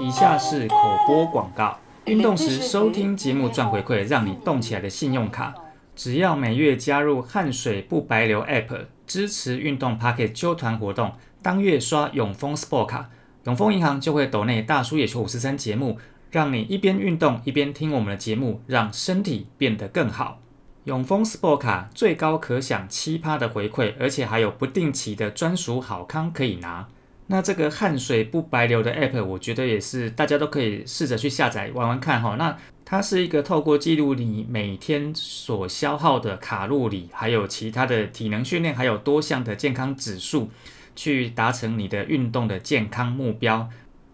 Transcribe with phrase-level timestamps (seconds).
[0.00, 0.76] 以下是口
[1.06, 1.78] 播广告。
[2.06, 5.54] 运动时收听节目赚回馈，让你动起来的信用卡，
[5.94, 11.12] 只要每月加入汗水不白流 App，支持运动 Pocket 揪团活动，
[11.42, 13.10] 当月刷永丰 Sport 卡，
[13.44, 15.98] 永丰银行就会抖内大叔野球五十三节目，
[16.32, 20.40] 让你一边运动一边听我们的节目，让身体变得更好。
[20.84, 26.88] 永丰 Sport 卡最高可享七趴的回馈，而且还有不定期的专属好康可以拿。
[27.32, 32.36] 那这个汗水不白流的 App，我觉得也是大家都可以试着去下载玩玩看哈。
[32.36, 40.50] 那它是一个透过记录你每天所消耗的卡路里，还有其他的体能训练，还有多项的健康指数，
[40.94, 43.66] 去达成你的运动的健康目标。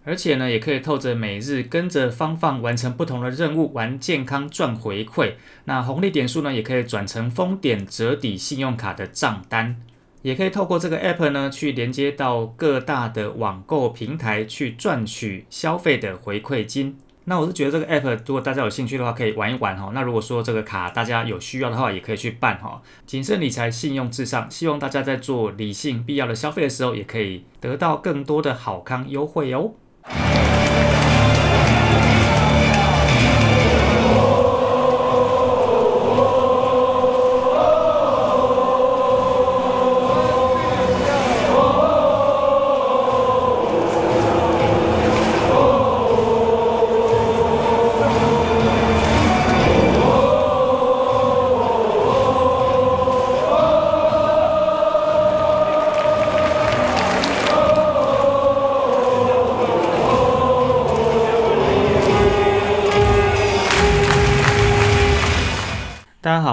[0.05, 5.33] 而且呢，也可以透着每日跟着芳芳完成不同的任务，玩健康赚回馈。
[5.65, 9.77] 那红利点数呢，也可以转成丰点折抵信用卡的账单。
[10.23, 16.99] 也可以透过这个 app 呢，去连接到各大的网购平台，去赚取消费的回馈金。
[17.25, 19.91] 那我是觉得这个 app，如果大家有兴趣的话，可以玩一玩哈。
[19.93, 22.81] 那如果说这个卡大家有需要的话，也可以去办哈。
[23.05, 29.73] 谨慎理财，信用至上，希望大家在做理性必要的消费的时候，也可以得到更多的好康优惠哦。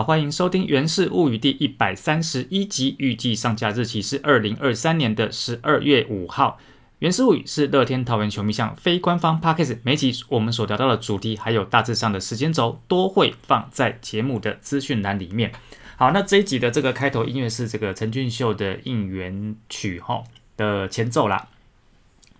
[0.05, 6.59] 欢迎收听《源氏物语》第一百三十一集，预计上架日期是二零二三年的十二月五号。
[6.99, 15.51] 《源氏物语》是乐天桃园球迷向非官方 podcast，每集我们所聊到的主题，还有大致上的时间轴，都会放在节目的资讯栏里面。
[15.97, 20.23] 好，那这一集的这个开头音乐是这个陈俊秀的应援曲哈
[20.55, 21.47] 的前奏啦。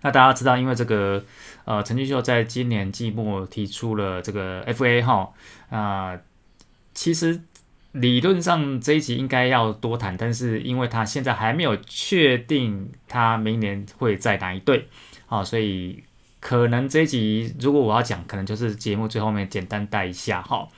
[0.02, 1.24] 那大家知道，因为这个
[1.64, 5.32] 呃，陈俊秀在今年季末提出了这个 FA 哈
[5.68, 6.16] 啊。
[6.98, 7.38] 其实
[8.00, 14.88] 理论上这一集应该要多谈，但是因为他现在还没有确定他明年会在哪一队，
[15.26, 16.04] 啊，所以
[16.38, 20.68] 可能这一集如果我要讲，可能就是节目最后面简单带一下哈。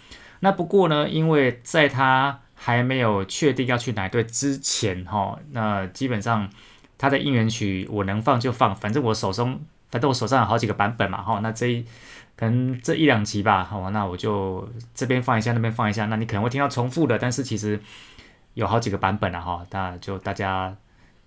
[0.40, 6.48] 那不过呢，因为在他还没有确定要去哪一队之前哈，那基本上
[6.96, 11.84] 他的应援曲我能放就放，反正我手中反正我手上有好几个版本嘛哈，那这一。
[12.38, 17.80] 可能这一两集吧，好，那我就这边放一下，那边放一下，那你可能会听到重复的，但是其实
[18.54, 20.72] 有好几个版本了哈，那就大家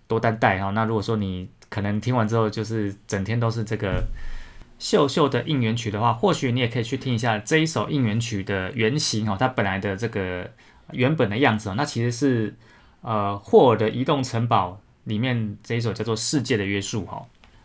[0.07, 0.69] 多担待哈。
[0.69, 4.01] 那如果说你可能听完之后就是整天都是这个
[4.79, 10.49] 秀秀的应援曲的话，或许你也可以去听一下这一首应援曲的原型哦，它本来的这个
[10.93, 12.55] 原本的样子哦，那其实是
[13.01, 17.21] 呃霍尔的移动城堡里面这一首叫做世界的约束哈。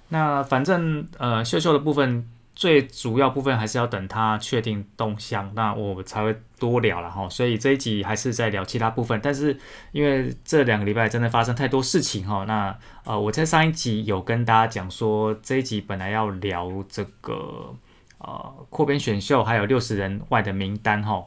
[0.08, 2.28] 那反正呃秀秀的部分。
[2.56, 7.28] 最主要部分还是要等他确定动向，那我才会多聊了哈。
[7.28, 9.56] 所以这一集还是在聊其他部分，但是
[9.92, 17.74] 因为这两个礼拜真的发生太多事情哈，那呃我在上一集有跟大家讲说，这一集本来要聊这个
[18.18, 21.24] 呃扩编选秀还有六十人外的名单哈，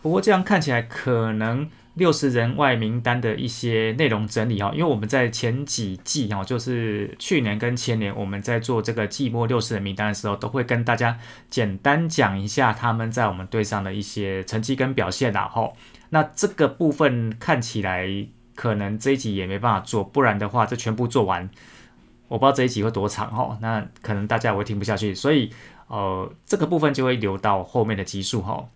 [0.00, 1.70] 不过这样看起来可能。
[1.94, 11.16] 六十人外名单的一些内容整理哈，因为我们在前几季哈，就是去年跟前年，我们在做这个季末六十人名单的时候，都会跟大家
[11.48, 15.76] 简单讲一下他们在我们队上的一些成绩跟表现然后，
[16.10, 18.08] 那这个部分看起来
[18.56, 21.48] 可能这一集也没办法做，不然的话，这全部做完，
[22.26, 25.48] 我不知道这一集会多长哈，那可能大家会听不下去，所以
[25.86, 28.66] 呃，这个部分就会留到后面的集数哈。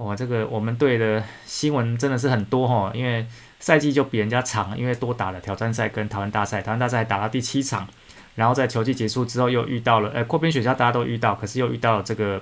[0.00, 3.26] 哇，这个我们队的新闻真的是很多哈，因为
[3.58, 7.86] 赛季就比人家长，因为多打了挑战赛跟台湾大赛，台湾大赛打到第七场，
[8.34, 12.40] 然后在球季结束之后又遇到了，呃，扩编学校大家都遇到，可是又遇到这个，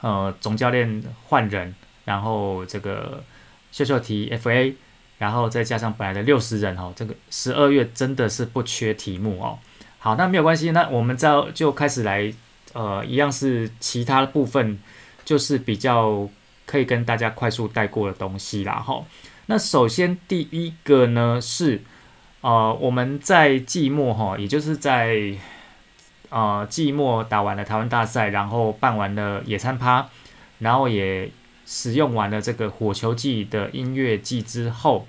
[0.00, 1.74] 呃，总教练换人，
[2.06, 3.22] 然后这个
[3.70, 4.72] 秀秀题 FA，
[5.18, 9.58] 然后再加上本来的六十人哦，这个十二月真的是不缺题目哦。
[9.98, 12.32] 好，那没有关系，那我们再就开始来，
[12.72, 14.78] 呃，一样是其他部分，
[15.22, 16.26] 就是比较。
[16.66, 19.02] 可以跟大家快速带过的东西啦，哈。
[19.46, 21.80] 那首先第一个呢是，
[22.40, 25.34] 呃，我们在季末哈，也就是在
[26.28, 30.08] 呃季末打完了台湾大赛，然后办完了野餐趴，
[30.58, 31.30] 然后也
[31.64, 35.06] 使用完了这个火球季的音乐季之后，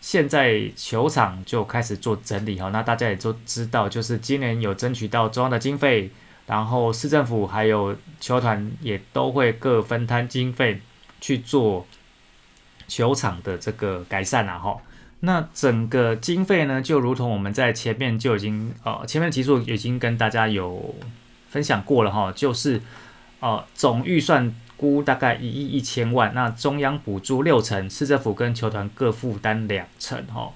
[0.00, 2.68] 现在球场就开始做整理哈。
[2.68, 6.10] 那大家也都知道，就是今年有争取到中央的经费。
[6.46, 10.80] 然后市政府还有球团也都会各分摊经费
[11.20, 11.86] 去做
[12.88, 14.76] 球场的这个改善啊，哈。
[15.20, 20.94] 那整个经费呢，就如同我们在前面就已经呃前面的提速已经跟大家有
[21.48, 22.80] 分享过了哈，就是
[23.40, 30.50] 呃总预算估大概一亿一千万，那中央补助六成，市政府跟球团各负担两成哈。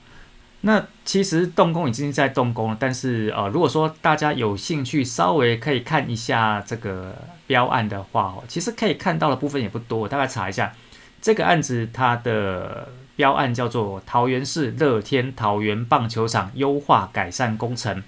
[0.64, 7.14] 那其实动工已经在动工了，但是呃如果说大家有兴趣稍微可以看一下这个
[7.46, 10.75] 标案的话哦，其实可以看到的部分也不多，我大概查一下
[11.22, 12.88] 这个案子它的。
[13.16, 18.02] 标案叫做桃园市乐天桃园棒球场优化改善工程，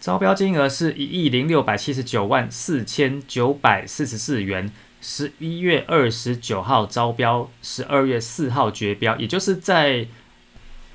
[0.00, 4.72] 招标金额是一亿零六百七十九万四千九百四十四元，
[5.02, 10.06] 十一月二十九号招标，十二月四号绝标，也就是在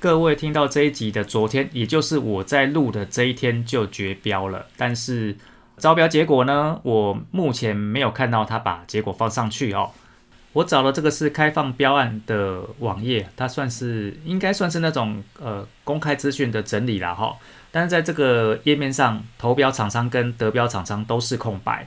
[0.00, 4.64] 各位听到这一集的昨天，也就是我在录的这一天就绝标了。
[4.78, 5.36] 但是
[5.76, 9.90] 招标结果呢，我目前没有看到他把结果放上去哦。
[10.54, 17.36] 我找了这个是开放标案的网页，它算是应该算是那种呃公开资讯的整理了哈。
[17.70, 21.86] 但是在这个页面上，投标厂商跟得标厂商都是空白。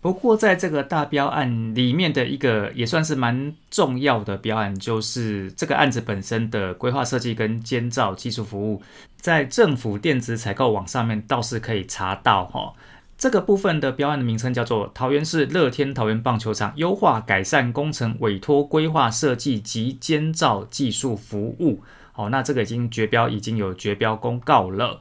[0.00, 8.80] 不过在这个大标案里面的一个也算是蛮重要的标案，就是这个案子本身的规划设计跟监造技术服务，
[9.16, 12.72] 在政府电子采购网上面倒是可以查到哈。
[13.16, 21.82] 这个部分的标案的名称叫做桃园市乐天桃园棒球场优化改善工程委托规划设计及监造技术服务。
[22.12, 25.00] 好，那这个已经绝标，已经有绝标公告了。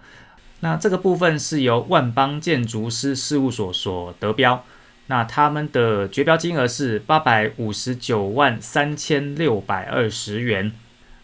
[0.62, 4.64] 那这个部分是由万邦建筑师事务所所得标，
[5.08, 10.72] 那他们的绝标金额是八百五十九万三千六百二十元。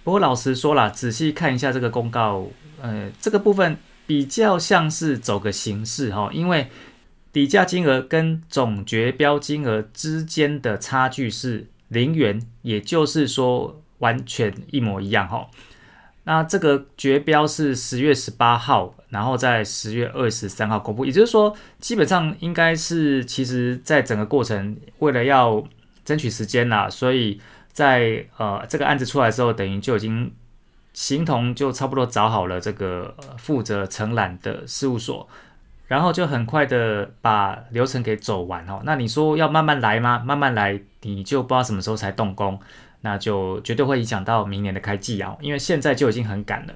[0.04, 2.48] 不过老实说了，仔细看一下这个公告，
[2.82, 3.78] 呃，这个部分。
[4.06, 6.68] 比较像是走个形式哈，因为
[7.32, 15.48] 底价金额跟总绝标金额之间的差距是零元，也就是说完全一模一样哈。
[16.24, 25.64] 那这个绝标是十月十八号，然后在十月二十三号公布，也就是说基本上应该是其实在整个过程为了要
[26.06, 27.40] 争取时间啦，所以
[27.72, 30.32] 在呃这个案子出来之后，等于就已经。
[30.96, 35.28] 形同就差不多找好了这个负责承揽的事务所，
[35.88, 38.80] 然后就很快的把流程给走完哦。
[38.86, 40.22] 那你说要慢慢来吗？
[40.24, 42.60] 慢慢来，你就不知道什么时候才动工，
[43.04, 45.38] 那就绝对会影响到明年的开季啊。
[45.40, 46.74] 因为现在就已经很赶了，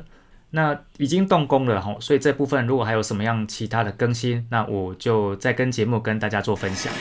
[0.52, 6.94] 那已经动工了哈，所以这部分如果还有什么样其他的更新，那我就再跟节目跟大家做分享。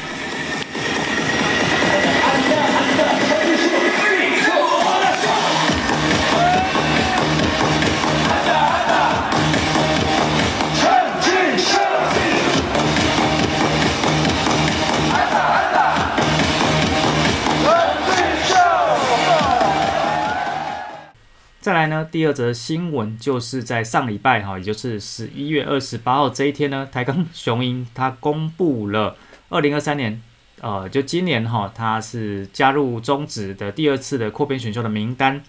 [21.67, 29.17] 再来呢，第二则新闻就是在上礼拜哈，也就是十一月二十八号这一天呢，台钢雄鹰它公布了
[29.49, 30.23] 二零二三年，
[30.61, 35.43] 呃，就今年哈，它是加入中职的第二次的扩编选秀的名单，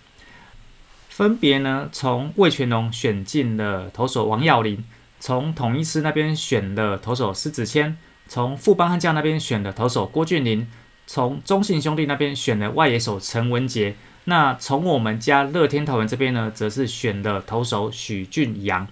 [1.09, 4.83] 分别呢从魏全龙选进了投手王耀林，
[5.19, 7.95] 从统一师那边选了投手施子谦，
[8.27, 10.67] 从富邦悍将那边选的投手郭俊麟，
[11.05, 13.95] 从中信兄弟那边选了外野手陈文杰。
[14.29, 18.85] 那从我们家乐天桃园这边呢，则是选了投手许俊阳。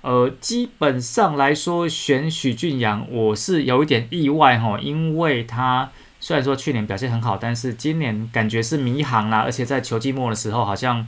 [0.00, 11.06] 呃，基本上来说，选许俊阳，我是有一点意外哈，因为他虽然说去年表现很好，但是今年感觉是迷航啦，而且在球季末的时候，好像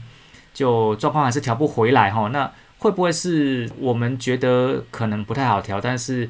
[0.53, 2.29] 就状况还是调不回来哈。
[2.29, 6.29] 那会不会是我们觉得可能不太好调，但是？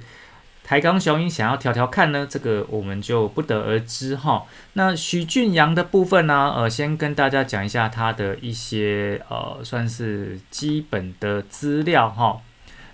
[0.67, 4.45] 台钢雄鹰想要调调看呢，这个我们就不得而知哈。
[4.74, 12.41] 那许俊阳的部分呢，呃，先跟大家讲一下他的一些呃，算是基本的资料哈。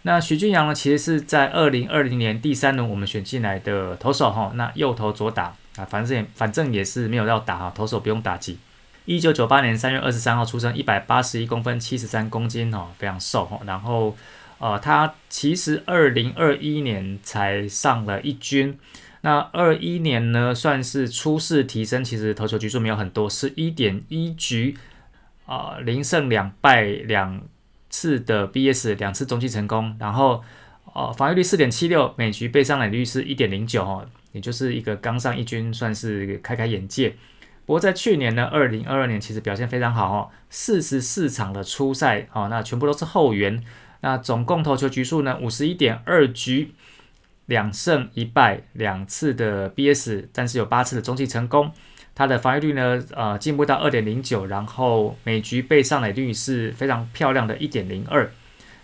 [0.02, 4.52] 那许俊阳呢，其实是在二零二零年第三轮我们选进来的投手哈。
[4.56, 8.60] 那右投左打啊，反正也反正也是没有要打哈，投手不用打击。
[9.06, 13.58] 一九九八年三月二十三号出生，一百八十一公分，七十三公斤哦，非常瘦哈。
[13.66, 14.14] 然后。
[14.62, 18.78] 呃，他其实二零二一年才上了一军，
[19.22, 24.78] 那二一年呢算是初试提升，其实投球局数没有很多，是一点一局，
[25.48, 27.42] 啊，零胜两败两
[27.90, 30.44] 次的 BS，两次中继成功，然后
[30.94, 37.16] 呃，防御率四点七六，每局被上垒率是一点零九哦，也就是一个刚上一军，算是开开眼界。
[37.66, 43.64] 不过在去年呢，二零二二年其实表现非常好哦，四十四场的初赛哦，那全部都是后援。
[44.02, 45.38] 那总共投球局数呢？
[45.42, 46.74] 五十一点二局，
[47.46, 51.72] 两胜一败，两次的 BS，但是有八次的中继成功。
[52.14, 58.30] 他的防御率呢，呃，进步到二点零九，然后每局被上垒率是非常漂亮的一点零二。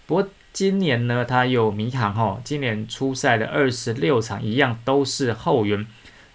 [0.05, 5.85] 不过今年呢，他有迷航哈，今年出赛的二十六场一样都是后援，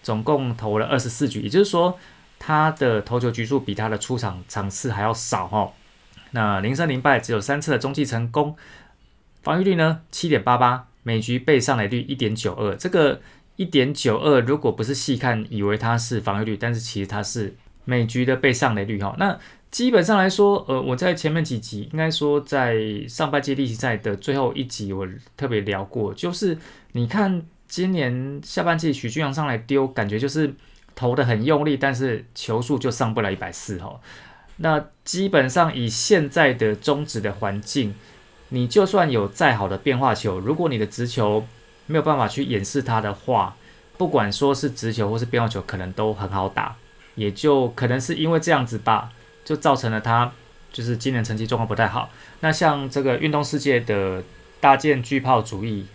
[0.02, 1.98] 总共投了二十四局，也就是说
[2.38, 5.72] 他的投球局数比他的出场场次还要少哈。
[6.32, 8.54] 那零胜零败，只有三次的中继成功，
[9.42, 13.20] 防御率呢七点八八，每局被上垒率一点九二，这个。
[13.56, 19.14] 一点九二，如果不是细看，以为它是防御率，但是其实它是每局的被上垒率哈。
[19.18, 19.38] 那
[19.70, 26.56] 基本上来说，呃，我在前面几集，应该说在上半季例行赛的最后一集，我特别聊过，就是
[26.92, 30.52] 你看今年下半季许俊阳上来丢，感觉就是
[30.94, 34.00] 投的很用力，但是球速就上不了一百四哈。
[34.56, 37.94] 那基本上以现在的中职的环境，
[38.50, 41.46] 你就算有再好的变化球，如果你的直球，
[41.86, 43.56] 没有办法去掩饰它的话，
[43.98, 46.76] 不管说是直球或是变化球，可能都很好打，
[47.14, 49.10] 也就可能是因为这样子吧，
[49.44, 50.30] 就造成了他
[50.72, 52.10] 就是今年成绩状况不太好。
[52.40, 54.22] 那像这个运动世界的
[54.60, 55.86] 搭建巨炮主义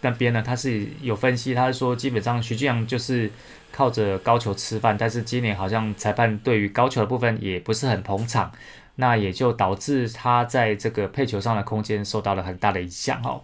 [0.00, 3.30] 那边呢，他是有分析，他是说基本上徐俊阳就是
[3.74, 8.52] 靠着高球吃饭，但是今年好像裁判对于高球的部分也不是很捧场，
[8.94, 13.42] 那也就导致他在这个配球上的空间受到了很大的影响哦。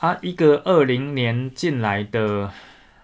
[0.00, 2.50] 啊，一个二零年进来的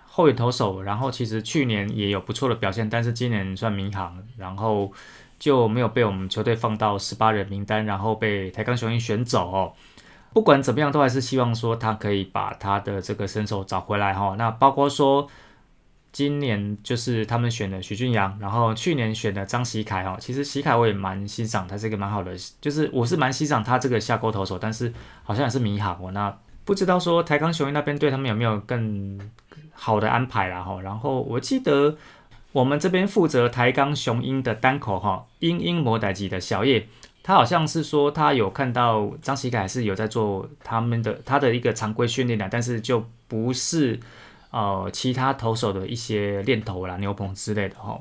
[0.07, 4.93] 后援投手，然后其实去年也有不错的表现，但是今年算民航，然后
[5.39, 9.73] 就没有被我们球队放到十八人名单，然后被台钢雄鹰选走哦。
[10.33, 14.35] 不管怎么样，都还是希望说他可以把他的这个身手找回来哈。
[14.37, 15.29] 那包括说
[16.15, 24.93] 今年就是他们选的徐俊阳，然后去年选的张喜凯哈，其实喜凯我也蛮欣赏，他是一个蛮好的，就是我是蛮欣赏他这个下钩投手，但是
[25.25, 26.33] 好像也是迷航哦那。
[26.65, 29.21] 不知道说台钢雄鹰那边对他们有没有更
[29.73, 31.95] 好的安排啦哈，然后我记得
[32.53, 36.87] 我们这边负责台钢雄鹰的单口哈，英英魔代级的小叶，
[37.23, 44.01] 他好像是说他有看到张喜凯是有在做他们的他的一个常规训练的，但是就不是
[44.55, 48.01] 呃其他投手的一些练头啦、牛棚之类的哈，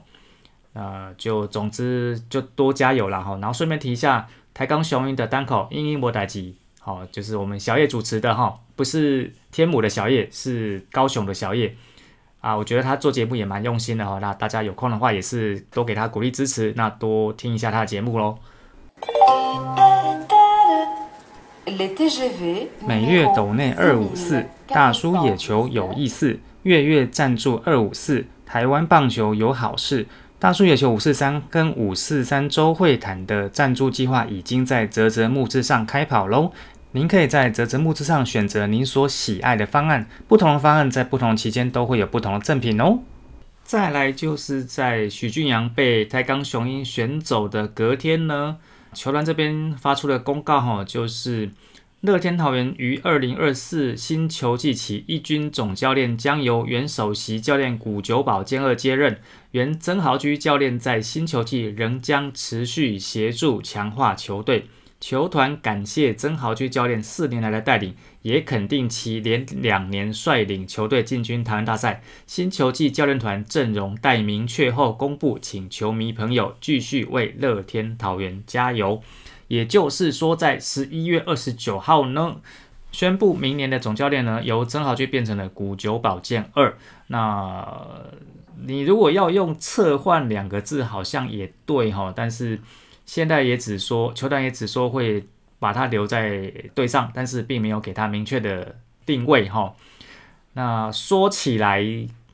[0.74, 6.56] 呃就总之就多加油啦哈，然后顺便提一下台钢雄鹰的单口英英博代吉。
[6.80, 11.76] 好，就是我们小叶主持的哈，不是天母的小叶，是高雄的小叶
[12.42, 12.56] 啊。
[12.56, 14.20] 我觉得他做节目也蛮用心的哈。
[14.20, 18.38] 那大家有空的话，也是多给他鼓励支持，那多听一下他的节目喽。
[21.66, 30.06] 每月斗内二五四，大叔野球有意思，月月赞助二五四，台湾棒球有好事。
[30.38, 36.52] 大叔野球五四三跟五四三周会谈的赞助计划已经在泽泽木之上开跑喽。
[36.92, 43.00] 您可以在泽泽木之上选择您所喜爱的方案，不同的方案在不同期间都会有不同的赠品哦。
[43.64, 48.58] 再来就是在许俊阳被台钢雄鹰选走的隔天呢，
[48.94, 51.52] 球团这边发出的公告哈，就是
[52.02, 59.20] 乐天桃园于二零二四新球季起，一军总教练将由原首席教练古久保兼二接任，
[59.52, 64.68] 原曾豪居教练在新球季仍将持续协助强化球队。
[65.06, 72.02] 球团感谢曾豪居教练四年来的带领，也肯定其连两年率领球队进军台湾大赛。
[72.26, 79.04] 新球季教练团阵容待明确后公布，请球迷朋友继续为乐天桃园加油。
[79.50, 82.38] 也就是说，在十一月二十九号呢，
[82.94, 86.78] 宣布明年的总教练呢由曾豪居变成了古久保健二。
[87.08, 87.68] 那
[88.66, 92.62] 你如果要用撤换两个字，好像也对哈，但是。
[93.06, 95.26] 现在也只说球团也只说会
[95.60, 99.76] 把他留在队上，但是并没有给他明确的定位哈。
[100.54, 101.82] 那说起来，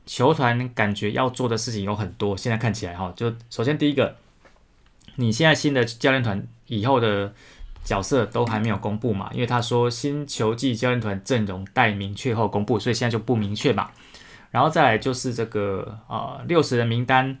[0.06, 2.36] 球团感觉要做的事情有很多。
[2.36, 4.16] 现在看起来哈，就首先第一个，
[5.16, 7.32] 你现在新的教练团以后的
[7.84, 9.30] 角色都还没有公布嘛？
[9.32, 13.90] 因为他说新球季教练团阵容待明确后公布，所以现在就不明确嘛。
[14.50, 17.38] 然后再来就是这个呃六十人名单，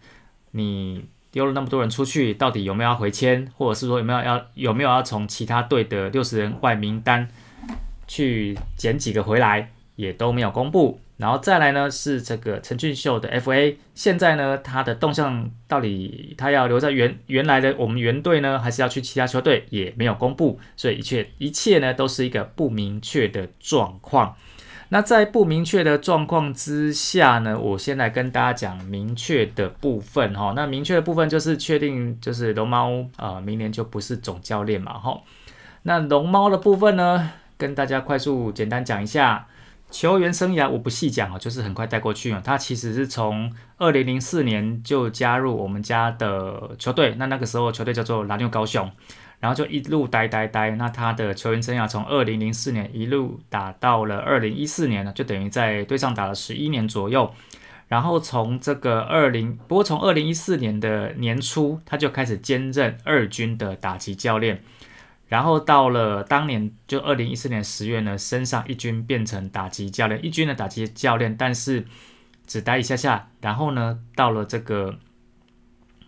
[0.50, 1.04] 你。
[1.32, 7.28] 丢了那么多人出去，到底有没有要回签，或者是说有没有要有没有要从其他队的六十人外名单
[8.06, 11.00] 去捡几个回来，也都没有公布。
[11.16, 20.58] 然后再来呢是这个陈俊秀的 FA，现在呢他的动向到底他要留在原原来的我们原队呢，还是要去其他球队，也没有公布。
[20.76, 24.34] 所以一切一切呢都是一个不明确的状况。
[24.92, 30.52] 那在不明确的状况之下呢，我先来跟大家讲明确的部分哈。
[30.56, 35.20] 那明确的部分就是确定，就是龙猫啊，明年就不是总教练嘛哈。
[35.82, 39.46] 那龙猫的部分呢，跟大家快速简单讲一下，
[39.92, 42.42] 球员生涯我不细讲啊，就是很快带过去啊。
[42.44, 48.90] 他其实是从二零零四年就加入我们家的球队，那那个时候球队叫做蓝牛高雄，
[49.40, 50.70] 然后就一路待待待。
[50.70, 57.34] 那他的球员生涯从二零零四年一路打到了二零一四年呢，就等于在队上打了十一年左右。
[57.88, 64.62] 然后从这个二零，不过从二零一四年的年初，他就开始兼任二军的打击教练。
[65.26, 71.84] 然后到了当年，就二零一四年十月呢，升上一军变成打击教练，一军的打击教练，但是
[72.46, 73.28] 只待一下下。
[73.40, 74.96] 然后呢，到了这个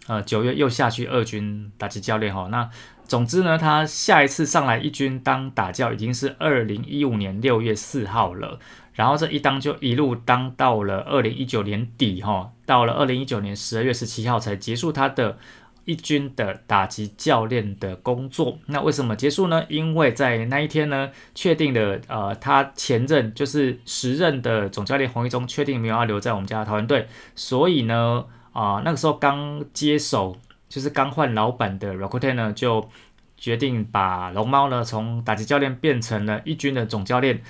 [0.07, 2.47] 呃九月又下去二军打击教练哈。
[2.51, 2.71] 那
[3.12, 8.59] 总之呢，他下一次上来一军当打教已经是二零一五年六月四号了。
[8.95, 15.37] 然后这一当就一路当到了二零一九年底哈，到了二零一九年十二月十七号才结束他的
[15.85, 18.57] 一军的打击教练的工作。
[18.69, 19.62] 那为什么结束呢？
[19.69, 30.38] 因为在那一天呢，确定的呃，他前任就是时任的总教练洪一中确定没有要留在我们家的桃园队，所以呢啊那个时候刚接手
[30.73, 32.88] 就是刚换老板的 r o c k t e 呢就
[33.37, 37.43] 决定把龙猫呢从打击教练变成了一军的总教练。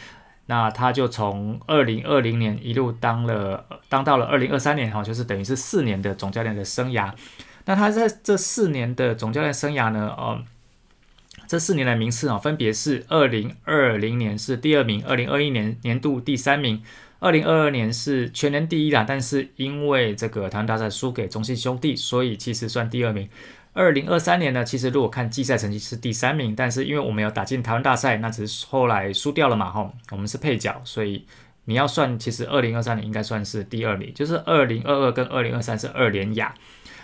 [0.47, 7.13] 那他就从二零二零年一路当了，当到了二零二三年哈，就是等于是四年的总教练的生涯。
[7.65, 10.43] 那他在这四年的总教练生涯呢，呃，
[11.47, 16.83] 这四年的名次啊，分别是二零二零年是第二名，二零二一年年度第三名，
[17.23, 19.05] 二零二二年是全年第一啦。
[19.07, 23.29] 但是因为这个台湾大赛输给中信兄弟，所以其实算第二名。
[23.75, 31.25] 二零二三年呢，其实如果看季赛成绩是第三名，但是因为我们有打进台湾大赛，那只是后来输掉了嘛，吼，我们是配角，所以
[31.65, 36.55] 你要算，其实二零二三年应该算是第二名，就是二零二二跟二零二三是二连亚。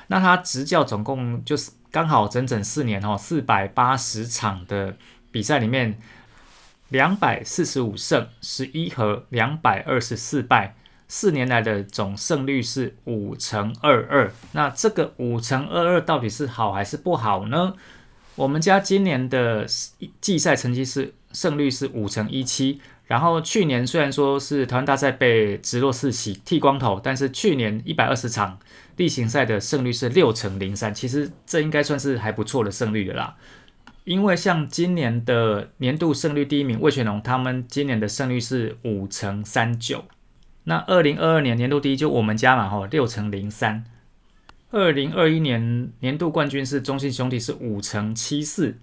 [0.09, 4.95] 那他执教总共就是刚好整整四年，吼，四百八十场的
[5.31, 5.99] 比赛里面，
[6.89, 10.75] 两百四十五胜，十一和两百二十四败。
[11.11, 17.73] 四年来的总胜率是五乘二二，那这个五乘二二到底是好还是不好呢？
[18.35, 19.67] 我们家今年的
[20.21, 28.59] 季赛成绩是胜率是五乘一七，然后去年虽然说是台湾大赛被直落四喜剃光头，但是去年一百二十场
[28.97, 33.35] 例行赛的胜率是六乘零三，其实这应该算是还不错的胜率的啦。
[34.09, 40.03] 因为像今年的年度胜率第一名魏全龙，他们今年的胜率是五乘三九。
[40.65, 43.85] 那二零二二年年度第一就我们家嘛，吼六乘零三。
[44.71, 48.79] 二零二一年年度冠军是中信兄弟，是五乘七四。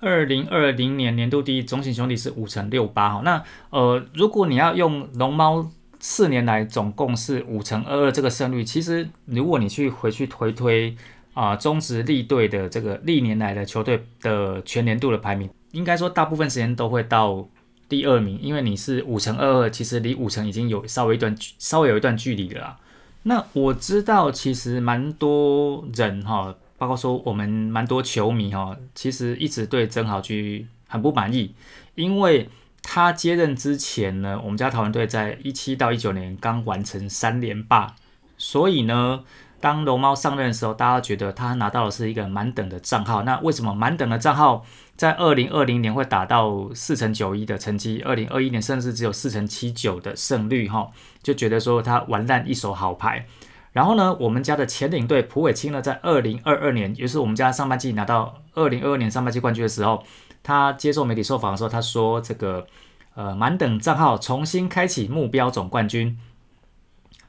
[0.00, 3.20] 二零二零年年度第一中信兄弟是五乘六八，哈。
[3.22, 10.96] 那呃，如果你要用龙猫四年来总共是五乘二二这个胜率，其实如果你去回去回推
[11.34, 17.48] 啊中职立队的这个历年来的球队的全年度的排名，应该说大部分时间都会到。
[17.88, 22.78] 第二名，因为你是五乘二二，其实离五成已经有稍微一段稍微有一段距离了。
[23.24, 31.54] 那我知道，其实蛮多人哈，包括说我们蛮多球迷哈，其实一直对曾豪居很不满意，
[31.94, 32.48] 因为
[32.82, 37.94] 他接任之前呢，我们家桃园队在一七到一九年刚完成三连霸，
[38.38, 39.22] 所以呢，
[39.62, 43.22] 当龙猫上任的时候，大家觉得他拿到的是一个满等的账号。
[43.22, 44.64] 那为什么满等的账号？
[44.96, 50.90] 在二零二零年会达到四乘九一的成绩，二零二一年甚至只有四乘七九的胜率，哈，
[51.22, 53.24] 就觉得说他玩烂一手好牌。
[53.70, 60.04] 然后呢，我们家的前领队蒲伟清呢，在二零二二年，也就是我们家上半季拿到二零二二年上半季冠军的时候，
[60.42, 62.66] 他接受媒体受访的时候，他说这个
[63.14, 66.18] 呃满等账号重新开启目标总冠军。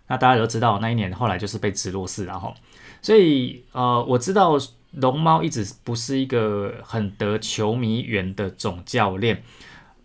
[0.07, 2.53] 那大家都知道，那一年后来就是被直落四，然后，
[3.01, 4.57] 所以呃我知道。
[4.97, 9.41] 龙猫一直不是一个很得球迷缘的总教练，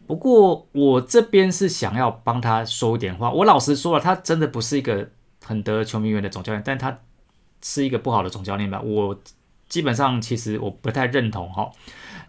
[0.06, 3.30] 不过我这边是想要帮他说一点话。
[3.30, 5.10] 我老实说了，他真的不是一个
[5.44, 7.00] 很得球迷缘的总教练，但他
[7.62, 8.80] 是一个不好的总教练吧？
[8.80, 9.14] 我
[9.68, 11.70] 基本上其实我不太认同哈。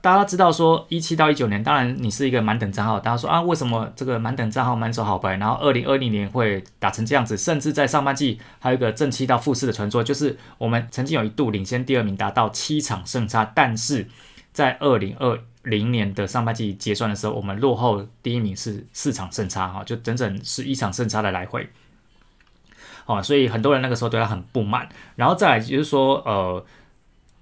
[0.02, 3.00] 大家知道说一七到一九年，当然你是一个满等账号。
[3.00, 7.36] 大家说啊，为什么这个满等账号满手好牌，然后二零二零年会打成这样子？
[7.36, 14.08] 甚至在上半季还有一个正七到负四的传说，就是我们曾经有一度领先第二名，达到七场胜差，但是
[14.54, 21.68] 在二零二零年的上半季结算的时候，我们落后第一名是四场胜差哈，就整整是一场胜差的来回。
[23.06, 24.88] 哦，所以很多人那个时候对他很不满。
[25.16, 26.66] 然后再来就是说，呃。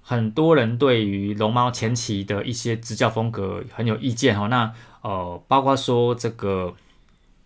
[0.08, 6.74] 很多人对于龙猫前期的一些执教风格很有意见哈，那呃，包括说这个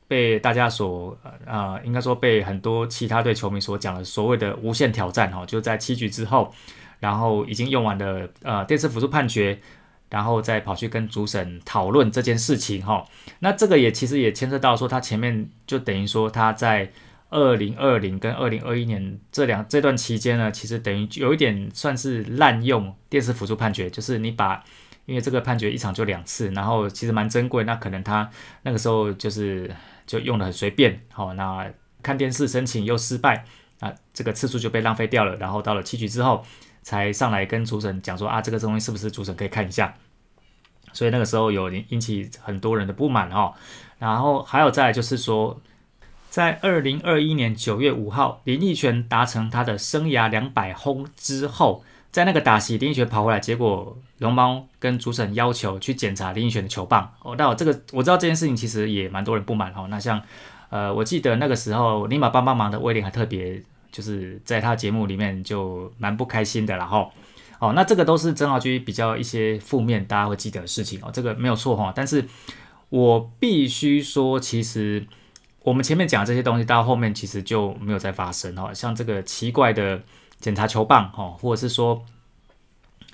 [0.06, 6.54] 被大家所呃，应该说被很多其他队球迷所讲的所谓的无限挑战哈，就在七局之后，
[7.00, 9.58] 然后已经用完的呃电视辅助判决，
[10.08, 13.04] 然后再跑去跟主审讨论这件事情哈。
[13.40, 16.92] 那这个也其实也牵涉到说，他前面就等于说他在
[17.32, 24.62] 二零二零跟二零二一年这两这段期间呢，其实等于有一点算是滥用电视辅助判决，就是你把
[25.06, 28.30] 因为这个判决一场就两次，然后其实蛮珍贵，那可能他
[28.62, 29.74] 那个时候就是
[30.06, 31.68] 就用的很随便，好，那
[32.02, 33.44] 看电视申请又失败。
[33.80, 35.34] 啊，这个次数就被浪费掉了。
[35.38, 36.44] 然后到了七局之后，
[36.82, 39.92] 才上来跟主审讲说啊，这个东西是不是主审可以看一下？
[40.92, 43.52] 所以那个时候有引起很多人的不满哦。
[43.98, 45.60] 然后还有再就是说，
[46.32, 57.12] 在二零二一年九月五号，林奕泉达成他的生涯两百轰之后，在那个打席，林奕泉跑回来，结果龙猫跟主审要求去检查林奕泉的球棒。
[57.20, 59.88] 哦，那我这个我知道这件事情其实也蛮多人不满哦。
[59.90, 60.22] 那像
[60.70, 63.62] 呃，我记得那个时候尼玛帮帮忙的威廉还特别。
[63.90, 67.12] 就是在他节目里面就蛮不开心的，然后，
[67.58, 71.92] 哦，那这个都是曾浩居比较一些负面大家会记得的事情哦，这个没有错哈。
[71.94, 72.24] 但是
[72.88, 75.06] 我必须说，其实
[75.64, 80.02] 我们前面讲这些东西到后面其实就没有再发生哈，像这个奇怪的
[80.38, 82.04] 检查球棒哈，或者是说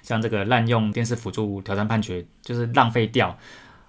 [0.03, 3.39] 像这个滥用电视辅助挑战判决，就是浪费掉。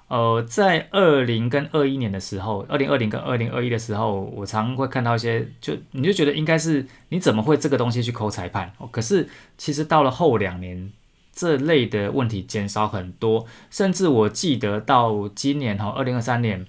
[0.10, 8.74] 呃，在二零跟二一年的时候，二零二零跟二零二一的时候，我常会看到一些，就你就觉得应该是你怎么会这个东西去抠裁判？
[8.80, 10.92] 哦，可是其实到了后两年，
[11.32, 16.66] 这类的问题减少很多，甚至我记得到今年哈，二零二三年，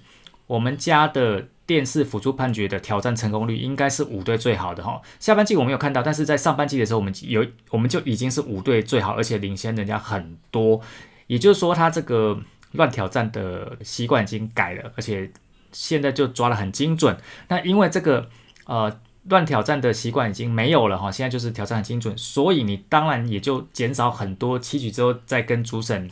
[0.53, 5.01] 我们家的电视辅助判决的挑战成功率应该是五队最好的哈。
[5.19, 10.81] 下半季我没有看到，但是在上半季的时候，我们有我们就已经是五队最好，而且领先人家很多，
[11.27, 12.39] 也就是说，他这个。
[12.73, 15.29] 乱挑战的习惯已经改了，而且
[15.73, 17.17] 现在就抓得很精准。
[17.49, 18.29] 那因为这个
[18.63, 18.89] 呃
[19.25, 26.09] 乱挑战的习惯已经没有了哈，现在就是挑战很精准，所以你当然也就减少很多七局之后再跟主审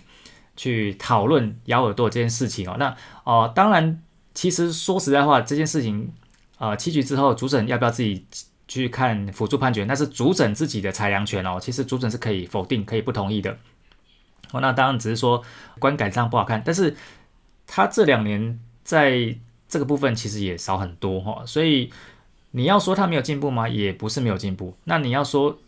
[0.58, 2.76] 去讨论咬耳朵这件事情哦。
[2.78, 4.02] 那哦，当然
[4.34, 6.12] 其实说实在话，这件事情
[6.58, 8.26] 呃七局之后主审要不要自己
[8.68, 11.58] 去看辅助判决，那是主审自己的裁量权哦。
[11.60, 13.58] 其实主审是可以否定、可以不同意的。
[14.52, 15.44] 哦，那当然只是说
[15.80, 16.96] 观感上不好看，但是
[17.68, 19.36] 他这两年在
[19.68, 21.92] 这个部分其实也少很多哈，所以
[22.52, 23.68] 你要说他没有进步吗？
[23.68, 24.76] 也不是没有进步。
[24.86, 25.60] 那你要说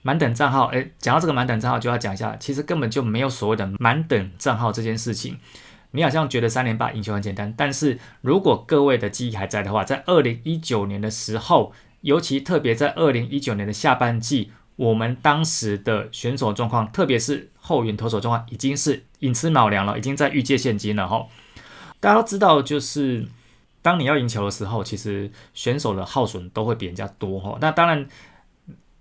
[0.00, 5.38] 满等账号，诶，讲到这个满等账号就要讲一下，其实根本就没有所谓的满等账号这件事情。
[5.92, 14.52] 你好像觉得三连霸赢球很简单，但是如果各位的记忆还在的话，在二零一九年的时候，尤其特别在二零一九年的下半季。
[14.76, 21.26] 我们当时的选手状况，特别是后援投手状况，已经是寅吃卯粮了，已经在预借现金了哈。
[22.00, 23.28] 大家都知道，就是
[23.82, 27.58] 当你要赢球的时候，其实选手的耗损都会比人家多哈。
[27.60, 28.08] 那当然，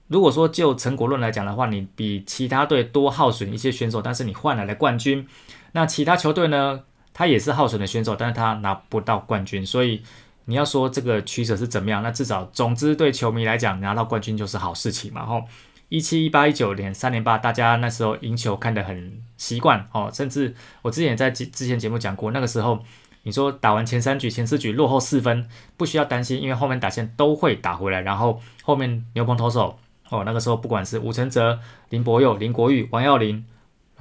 [0.08, 5.26] 如果说就成果论来讲的话，你比其他队多耗损一些选手，但是你换来了冠军。
[5.74, 6.82] 那其他球队呢，
[7.14, 9.66] 他也是耗损的选手，但是他拿不到冠军。
[9.66, 10.02] 所以
[10.46, 12.04] 你要说这个取舍是怎么样？
[12.04, 15.44] 那至少总之对球迷来讲，拿到冠军就是好事情嘛吼。
[15.90, 22.82] 一七一八一九年三连霸，大家那时候赢球看得很习惯哦，甚至我之前也在之前节目讲过，那个时候
[23.24, 29.78] 你说打完前三局、前四局落后四分，不需要担心，因为后面打线都会打回来，然后后面牛棚投手
[30.10, 33.46] 哦，那个时候不管是吴承泽、林柏佑、林国玉、王耀林，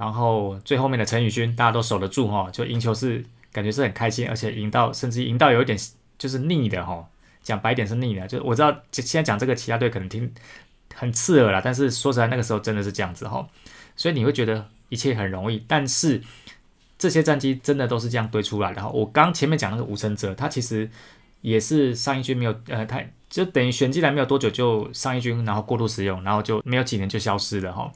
[0.01, 5.77] 然后最后面的陈宇勋，大家都守得住哈，就赢球是感觉是很开心，而且赢到甚至赢到有一点
[6.17, 7.07] 就是腻的哈，
[7.43, 10.33] 讲白点是腻的，就我知道现在讲这个其他队可能听。
[10.93, 13.47] 很刺耳啦，但是说实在，那个时候真的是这样子哈，
[13.95, 16.21] 所以你会觉得一切很容易，但是
[16.99, 18.89] 这些战绩真的都是这样堆出来的哈。
[18.89, 20.87] 我刚前面讲那个吴成哲，他其实
[21.39, 27.89] 也是上一军没有呃，他就等于选进来没有多久就上一军，然后过度使用，然后就没有几年就消失了哈。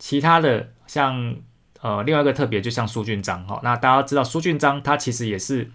[0.00, 1.36] 其他的像
[1.80, 5.70] 呃另外一个特别，就像苏俊章哈，那大家知道苏俊章他其实也是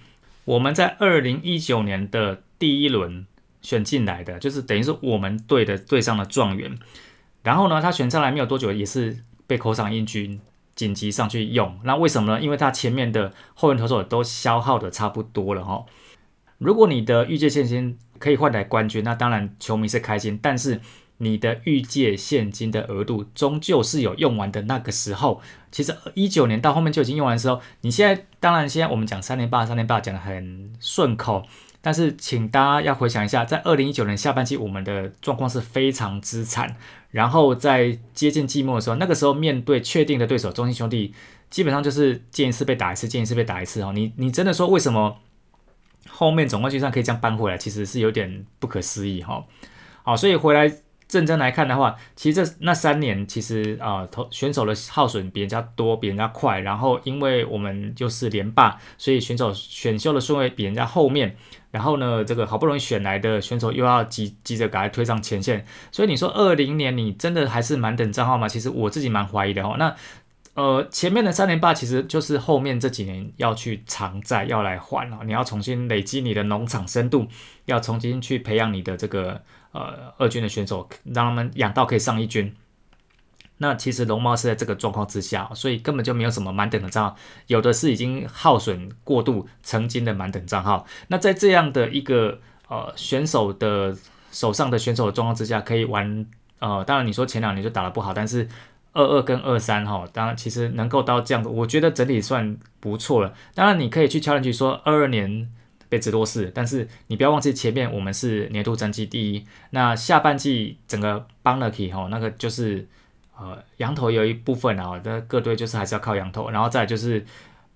[0.46, 3.26] 我们在二零一九年的第一轮。
[3.62, 6.80] 选进来的就是等于是我们队的队上的状元，
[7.44, 9.18] 然后呢，他选上来没有多久，也是
[9.48, 10.40] 被扣上英军
[10.76, 11.78] 紧急上去用。
[11.84, 12.42] 那为什么呢？
[12.42, 15.86] 因为他前面的后援投手都消耗的差不多了哈。
[16.58, 20.40] 如果你的预借现金可以换来冠军，那当然球迷是开心。
[20.42, 20.80] 但是
[21.20, 25.42] 你的预借现金的额度终究是有用完的那个时候。
[25.72, 31.46] 其实一九年到后面就已经用完的时候，你现在当然现在我们讲三年八三年八讲的很顺口。
[31.82, 36.76] 但是，请大家要回想一下，在二零一九年下半期，我们的状况是非常之惨。
[37.12, 41.14] 然后在接近季末的时候，那个时候面对确定的对手中信兄弟，
[41.50, 43.94] 基本上就是见一次被打一次，见一次被打一次哦。
[43.96, 45.20] 你你真的说为什么
[46.10, 47.58] 后面总冠军上可以这样扳回来？
[47.58, 49.46] 其实是有点不可思议哈。
[50.04, 50.70] 好，所以回来
[51.12, 56.60] 认真来看的话，其实这那三年其实啊，投选手的耗损比人家多，比人家快。
[56.60, 61.36] 然后因为我们就是连霸，所以选手选秀的顺位比人家后面。
[61.72, 65.66] 然后呢，这个好不容易选来的选手又要急急着赶快推上前线。
[65.92, 68.48] 所以你说二零年你真的还是满等账号吗？
[68.48, 69.76] 其实我自己蛮怀疑的哦。
[69.80, 69.96] 那
[70.54, 75.20] 呃，前面的三连霸其实就是后面这几年要去偿债，要来还哦。
[75.26, 77.28] 你要重新累积你的农场深度，
[77.66, 79.42] 要重新去培养你的这个。
[79.72, 82.56] 呃，二军的选手让他们养到可以上一军，
[83.58, 90.88] 那其实龙猫是在这个状况之下，所以根本就没有什么满等的账号，有的是已经耗损过度曾经的满等账号。
[91.10, 93.96] 那在这样的一个呃选手的
[94.32, 96.26] 手上的选手的状况之下，可以玩
[96.58, 98.50] 呃，当然你说前两年就打得不好，但是
[98.94, 103.36] 二二跟二三哈，当然其实能够到这样子，我觉得整体算不错了。
[103.54, 105.52] 当然你可以去敲进去说二二年。
[105.90, 112.88] 被直落四，但是你不要忘记前面我们是年度战绩第一，那下半季整个帮了起吼，那个就是
[113.38, 117.26] 呃羊头有一部分啊，那各队就是还是要靠羊头，然后再就是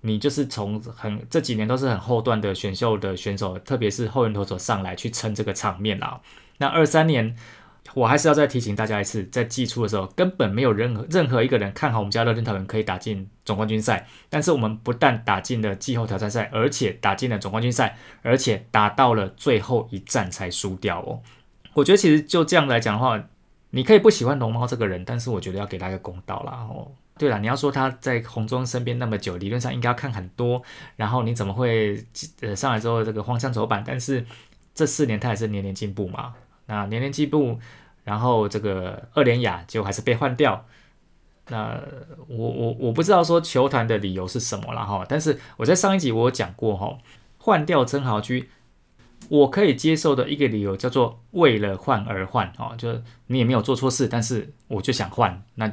[0.00, 6.20] 你就是从很这几年都是很后段的选秀的选手，特别是后援投手上来去撑这个场面啊，
[6.58, 7.36] 那二三年。
[7.94, 14.06] 我还是要再提醒大家一次，在季初的时候，根本没有任何任何一个人看好我们家乐天桃园可以打进总冠军赛。
[14.28, 21.20] 但是我们不但打进了季后挑战赛，而且打进了总冠军赛，而且打到了最后一战才输掉哦。
[21.74, 23.22] 我觉得其实就这样来讲的话，
[23.70, 26.90] 你可以不喜欢龙猫这个人，但是我觉得要给他一个公道啦哦。
[27.16, 30.60] 对了，你要说他在红中身边那么久，理论上应该要看很多。
[30.96, 32.04] 然后你怎么会
[32.40, 33.84] 呃上来之后这个荒腔走板？
[33.86, 34.26] 但是
[34.74, 36.34] 这四年他还是年年进步嘛。
[36.66, 37.56] 那年年进步。
[38.04, 40.66] 然后这个二连亚就还是被换掉，
[41.48, 41.80] 那
[42.28, 46.98] 我我我不知道说球团的理由是什么了哈，但是我在上一集我有讲过哈，
[47.38, 48.50] 换掉曾豪居，
[49.30, 55.72] 我可以接受的一个理由叫做为了换而换哦，就是你也没有做错事，但是我就想换，那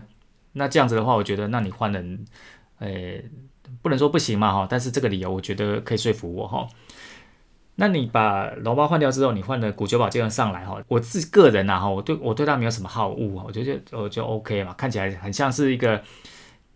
[0.53, 2.25] 那这样子的话，我觉得那你换人，
[2.79, 2.89] 呃，
[3.81, 6.67] 不能说不行嘛哈，但是这个理由我觉得可以说服我哈。
[7.81, 15.99] 那你把楼包换掉之后，你换了古九宝这样上来哈，我自个人呐哈，我对我对他没有什么好恶，我觉得就就 OK 嘛，看起来很像是一个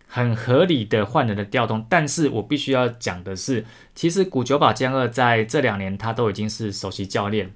[0.08, 1.86] 很合理的换人的调动。
[1.88, 3.64] 但是我必须要讲的是，
[3.94, 7.52] 其实古九宝江二在这两年他都已经是首席教练，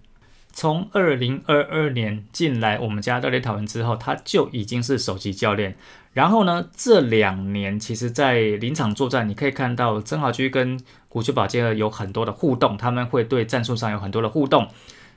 [0.53, 5.77] 从二零二二年进来我们家热烈讨论之后，他就已经是首席教练。
[6.13, 14.67] 然后呢，这两年其实，在临场作战，你可以看到曾豪居跟古丘宝剑二有很多的互动，他们会对战术上有很多的互动。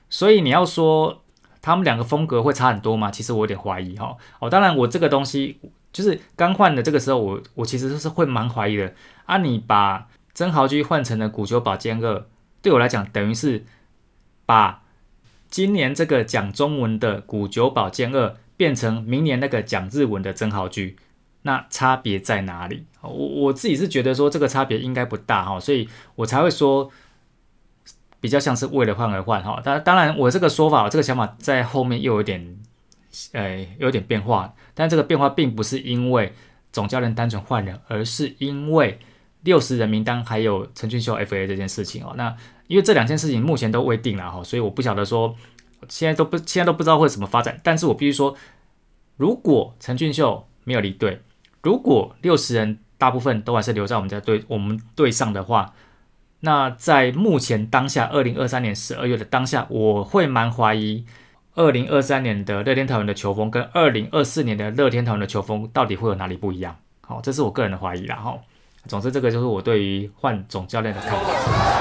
[0.08, 1.24] 所以你要说
[1.64, 3.10] 他们两个风格会差很多吗？
[3.10, 4.16] 其实我有点怀疑哈。
[4.38, 5.60] 哦，当然我这个东西
[5.92, 8.94] 就是刚换的这个时候，我我其实是会蛮怀疑的。
[9.26, 12.24] 啊，你把曾豪居换成了古丘宝剑二，
[12.62, 13.66] 对我来讲等于是
[14.46, 14.83] 把
[15.54, 18.36] 今年这个讲中文的古九保剑二。
[18.56, 20.96] 变成明年那个讲日文的曾豪居，
[21.42, 22.86] 那差别在哪里？
[23.02, 26.90] 我我自己是觉得说这个差别应该不大哈，所以我才会说
[28.22, 29.60] 比较像是为了换而换哈。
[29.62, 32.60] 当当然，我这个说法，这个想法在后面又有点
[33.32, 36.32] 呃有点变化，但这个变化并不是因为
[36.72, 39.00] 总教练单纯换人，而是因为
[39.42, 42.14] 六十人名单还有陈俊秀 FA 这件事情哦。
[42.16, 42.38] 那
[42.74, 45.36] 因为这两件事情目前都未定了哈，所以我不晓得说。
[45.90, 47.60] 现在都不，现在都不知道会怎么发展。
[47.62, 48.34] 但是我必须说，
[49.18, 51.22] 如果陈俊秀没有离队，
[51.62, 55.74] 如果六十人大部分都还是留在我们家队，我们队上的话，
[56.40, 61.06] 那在目前当下，二零二三年十二月的当下，我会蛮怀疑
[61.56, 66.78] 二零二三年的乐天桃园的球风跟二零二四年的乐天桃园的球风到底会有哪里不一样？
[67.02, 68.16] 好，这是我个人的怀疑啦。
[68.16, 68.40] 哈，
[68.88, 71.73] 总之这个就是我对于换总教练的看法。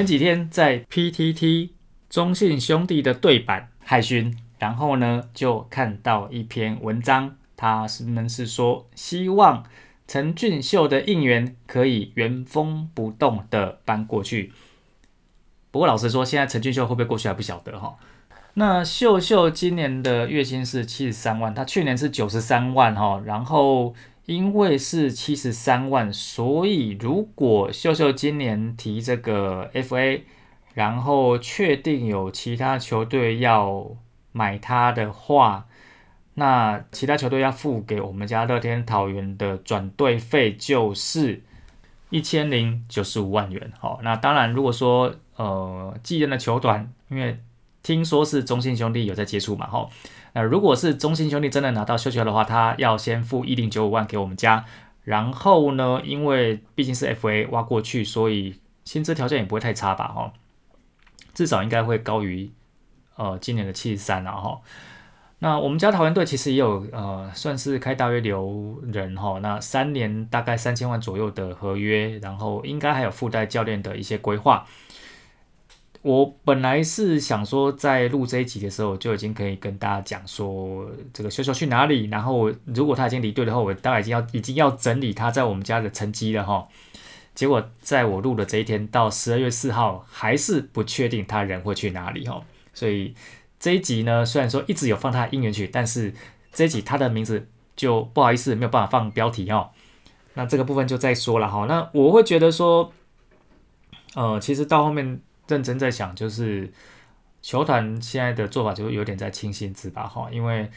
[0.00, 1.72] 前几天在 PTT
[2.08, 9.62] 中信兄弟的对版海巡然后呢就看到一篇文章，他是们是说希望
[10.08, 14.54] 陈俊秀的应援可以原封不动的搬过去。
[15.70, 17.94] 不过老实说，现在陈俊秀会不会过去还不晓得哈。
[18.54, 23.20] 那秀秀今年的月薪是七十三万，他去年是九十三万哈。
[23.26, 23.94] 然后
[24.26, 30.22] 因为是七十三万，所以如果秀秀今年提这个 FA，
[30.74, 33.96] 然后确定有其他球队要
[34.32, 35.66] 买他的话，
[36.34, 41.42] 那其他球队要付给我们家乐天桃园的转队费就是
[42.10, 43.72] 一千零九十五万元。
[43.80, 47.40] 好，那当然如果说呃继任的球团，因为
[47.82, 49.88] 听说是中信兄弟有在接触嘛，哈，
[50.32, 54.64] 那如果是中信兄弟真的拿到秀秀的话，他要先付一零九五万给我们家，
[55.02, 60.32] 然后呢，因为毕竟是 FA 挖过去，所以薪资条件也不会太差吧，哈，
[61.34, 62.50] 至少应该会高于
[63.16, 64.62] 呃今年的七十三，然后，
[65.40, 74.66] 那我们家桃园队其实也有呃算是开大约留人哈，那三年大概三千万左右的合约，然后应该还有附带教练的一些规划。
[76.02, 82.06] 我本来是想说，在录这一集的时候就已经可以跟大家讲说，这个秀秀去哪里。
[82.06, 86.66] 然后，如果他已经离队的话，我大概已经要已经要整理他在我们家的成绩了哈。
[87.34, 92.42] 结果在我录的这一天，到十二月四号，还是不确定他人会去哪里哈。
[92.72, 93.14] 所以
[93.58, 96.14] 这一集呢，虽然说一直有放他的应援曲，但是
[96.50, 99.68] 这一集他的名字就不好意思没有办法放标题哦。
[100.32, 101.66] 那这个部分就再说了哈。
[101.66, 102.90] 那我会觉得说，
[104.14, 105.20] 呃，其实到后面。
[105.50, 106.72] 认真在想，就是
[107.42, 110.70] 球团现在的做法就有点在清薪资吧，哈，因为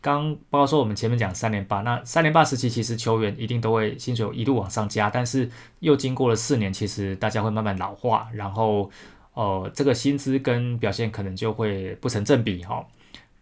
[0.00, 8.88] 刚包括说我们前面讲三连霸，那三连霸时期其实球员一定都会薪水一路往上加，但是又经过了四年，其实大家会慢慢老化，然后
[9.34, 12.86] 呃这个薪资跟表现可能就会不成正比，哈。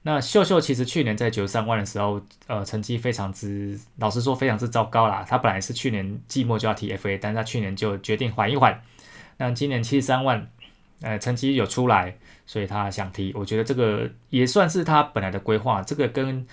[0.07, 5.25] 那秀秀其实去年在九十三万的时候，呃成绩非常之，老实说非常之糟糕啦。
[5.29, 8.81] 他本来是去年季末就要提 FA，但他去年就决定缓一缓，
[9.39, 10.49] 那今年七十三万。
[11.05, 13.31] 呃，成绩有出来，所以他想踢。
[13.35, 15.83] 我觉得这个也算是他本来的规划。
[15.83, 16.47] 这个跟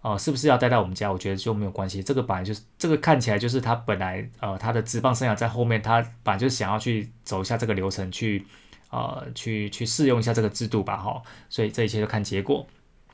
[0.00, 2.02] 呃是不是要带到我们家，我觉得就没有关系。
[2.02, 8.44] 这个本来就是这个看起来就是他本来呃他的职棒生涯在后面，他本来就是想要去走一下这个流程，去
[8.90, 11.22] 呃去去试用一下这个制度吧，哈。
[11.48, 12.66] 所以这一切就看结果，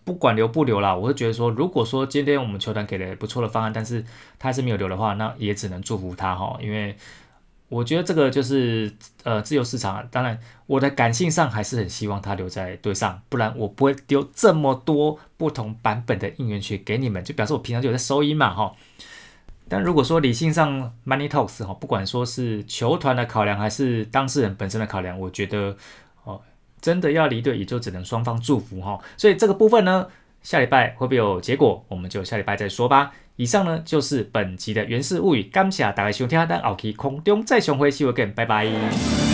[0.04, 4.02] 不管留不留啦，我是觉得说，如果说今天我们球团给了不错的方案，但是
[4.38, 6.96] 他还是没有留的话，那也只能祝福他哈，因为。
[7.68, 8.90] 我觉得这个就是
[9.24, 18.74] 呃自由市场，当然我的感性上还是很希望他留在队上，不然我不会丢这么多不同版本的应援曲给你们，就表示我平常就有在收音嘛哈。
[19.68, 25.76] 但如果说理性上 money talks 哈，不管说是球团的考量还是当事人本身的考量，我觉得
[26.24, 26.40] 哦
[26.80, 28.98] 真的要离队也就只能双方祝福哈。
[29.18, 30.06] 所以这个部分呢，
[30.42, 33.12] 下礼拜会不会有结果，我们就下礼拜再说吧。
[33.38, 39.27] 以上呢就是本集的原氏物语，感谢大家收听，等后期空中再相会，See you again，拜拜。